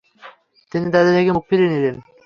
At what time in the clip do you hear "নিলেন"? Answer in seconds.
1.73-1.95